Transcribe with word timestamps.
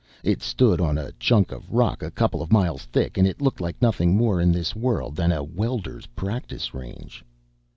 It 0.23 0.41
stood 0.41 0.81
on 0.81 0.97
a 0.97 1.11
chunk 1.19 1.51
of 1.51 1.69
rock 1.71 2.01
a 2.01 2.09
couple 2.09 2.41
of 2.41 2.51
miles 2.51 2.85
thick, 2.85 3.19
and 3.19 3.27
it 3.27 3.39
looked 3.39 3.61
like 3.61 3.79
nothing 3.83 4.17
more 4.17 4.41
in 4.41 4.51
this 4.51 4.75
world 4.75 5.15
than 5.15 5.31
a 5.31 5.43
welder's 5.43 6.07
practice 6.15 6.73
range. 6.73 7.23